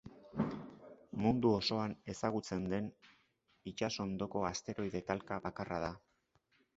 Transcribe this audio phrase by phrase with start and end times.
[1.25, 2.87] Mundu osoan ezagutzen den
[3.73, 5.91] itsas hondoko asteroide talka bakarra da.